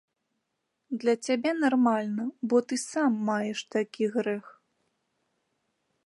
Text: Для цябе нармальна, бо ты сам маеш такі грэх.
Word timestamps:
Для 1.01 1.13
цябе 1.25 1.51
нармальна, 1.65 2.25
бо 2.53 2.61
ты 2.71 2.75
сам 2.83 3.11
маеш 3.27 3.59
такі 3.75 4.03
грэх. 4.15 4.45